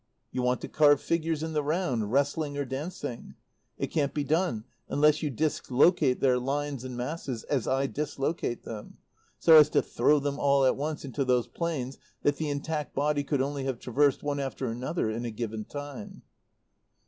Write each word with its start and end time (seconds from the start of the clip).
You 0.31 0.41
want 0.41 0.61
to 0.61 0.67
carve 0.67 0.99
figures 0.99 1.43
in 1.43 1.53
the 1.53 1.61
round, 1.61 2.11
wrestling 2.11 2.57
or 2.57 2.65
dancing. 2.65 3.35
It 3.77 3.91
can't 3.91 4.15
be 4.15 4.23
done 4.23 4.63
unless 4.89 5.21
you 5.21 5.29
dislocate 5.29 6.19
their 6.21 6.39
lines 6.39 6.83
and 6.83 6.97
masses 6.97 7.43
as 7.43 7.67
I 7.67 7.85
dislocate 7.85 8.63
them, 8.63 8.97
so 9.37 9.57
as 9.57 9.69
to 9.69 9.81
throw 9.83 10.17
them 10.17 10.39
all 10.39 10.65
at 10.65 10.75
once 10.75 11.05
into 11.05 11.23
those 11.23 11.45
planes 11.45 11.99
that 12.23 12.37
the 12.37 12.49
intact 12.49 12.95
body 12.95 13.23
could 13.23 13.43
only 13.43 13.65
have 13.65 13.77
traversed 13.77 14.23
one 14.23 14.39
after 14.39 14.69
another 14.71 15.11
in 15.11 15.23
a 15.23 15.29
given 15.29 15.65
time. 15.65 16.23